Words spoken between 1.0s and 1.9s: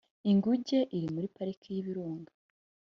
muri pariki y